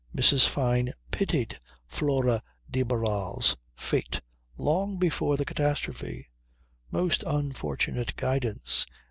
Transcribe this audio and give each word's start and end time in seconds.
Mrs. 0.15 0.47
Fyne 0.47 0.93
pitied 1.11 1.59
Flora 1.85 2.41
de 2.71 2.81
Barral's 2.81 3.55
fate 3.75 4.21
long 4.57 4.97
before 4.97 5.37
the 5.37 5.45
catastrophe. 5.45 6.27
Most 6.89 7.23
unfortunate 7.27 8.15
guidance. 8.15 8.87